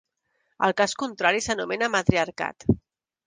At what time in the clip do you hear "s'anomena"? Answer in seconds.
1.47-1.91